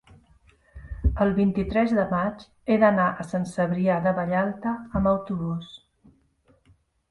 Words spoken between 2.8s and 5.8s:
d'anar a Sant Cebrià de Vallalta amb autobús.